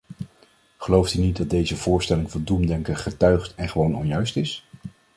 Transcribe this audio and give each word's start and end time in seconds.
Gelooft 0.77 1.13
u 1.13 1.19
niet 1.19 1.37
dat 1.37 1.49
deze 1.49 1.75
voorstelling 1.77 2.31
van 2.31 2.43
doemdenken 2.43 2.95
getuigt 2.97 3.55
en 3.55 3.69
gewoon 3.69 3.95
onjuist 3.95 4.35
is? 4.37 4.67